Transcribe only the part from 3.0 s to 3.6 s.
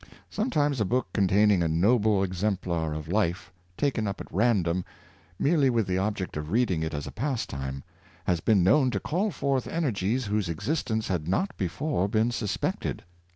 life,